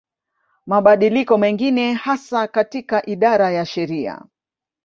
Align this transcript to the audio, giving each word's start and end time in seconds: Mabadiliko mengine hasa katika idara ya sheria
Mabadiliko 0.65 1.37
mengine 1.37 1.93
hasa 1.93 2.47
katika 2.47 3.05
idara 3.05 3.51
ya 3.51 3.65
sheria 3.65 4.21